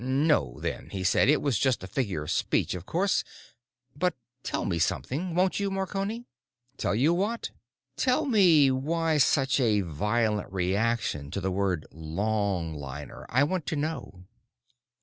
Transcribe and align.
"No, 0.03 0.57
then," 0.59 0.89
he 0.89 1.03
said. 1.03 1.29
"It 1.29 1.43
was 1.43 1.59
just 1.59 1.83
a 1.83 1.87
figure 1.87 2.23
of 2.23 2.31
speech, 2.31 2.73
of 2.73 2.87
course. 2.87 3.23
But 3.95 4.15
tell 4.41 4.65
me 4.65 4.79
something, 4.79 5.35
won't 5.35 5.59
you, 5.59 5.69
Marconi?" 5.69 6.25
"Tell 6.77 6.95
you 6.95 7.13
what?" 7.13 7.51
"Tell 7.97 8.25
me 8.25 8.71
why 8.71 9.19
such 9.19 9.59
a 9.59 9.81
violent 9.81 10.51
reaction 10.51 11.29
to 11.29 11.39
the 11.39 11.51
word 11.51 11.85
'longliner.' 11.91 13.27
I 13.29 13.43
want 13.43 13.67
to 13.67 13.75
know." 13.75 14.25